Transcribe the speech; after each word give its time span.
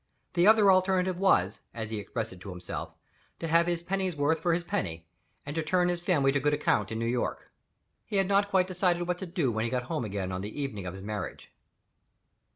The 0.33 0.47
other 0.47 0.71
alternative 0.71 1.19
was 1.19 1.61
(as 1.75 1.91
he 1.91 1.99
expressed 1.99 2.33
it 2.33 2.41
himself) 2.41 2.95
to 3.37 3.47
"have 3.47 3.67
his 3.67 3.83
pennyworth 3.83 4.39
for 4.39 4.51
his 4.55 4.63
penny, 4.63 5.05
and 5.45 5.55
to 5.55 5.61
turn 5.61 5.89
his 5.89 6.01
family 6.01 6.31
to 6.31 6.39
good 6.39 6.55
account 6.55 6.91
in 6.91 6.97
New 6.97 7.05
York." 7.05 7.51
He 8.03 8.15
had 8.15 8.27
not 8.27 8.49
quite 8.49 8.65
decided 8.65 9.07
what 9.07 9.19
to 9.19 9.27
do 9.27 9.51
when 9.51 9.63
he 9.63 9.69
got 9.69 9.83
home 9.83 10.03
again 10.03 10.31
on 10.31 10.41
the 10.41 10.59
evening 10.59 10.87
of 10.87 10.95
his 10.95 11.03
marriage. 11.03 11.51